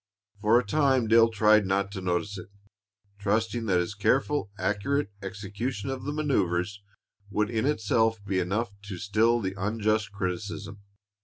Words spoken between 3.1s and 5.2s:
trusting that his careful, accurate